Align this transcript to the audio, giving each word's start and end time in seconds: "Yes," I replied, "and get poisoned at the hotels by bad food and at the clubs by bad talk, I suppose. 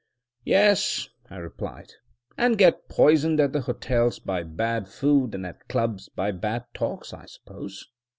"Yes," 0.45 1.09
I 1.29 1.35
replied, 1.37 1.91
"and 2.35 2.57
get 2.57 2.89
poisoned 2.89 3.39
at 3.39 3.53
the 3.53 3.61
hotels 3.61 4.17
by 4.17 4.41
bad 4.41 4.87
food 4.89 5.35
and 5.35 5.45
at 5.45 5.59
the 5.59 5.65
clubs 5.65 6.09
by 6.09 6.31
bad 6.31 6.63
talk, 6.73 7.03
I 7.13 7.27
suppose. 7.27 7.87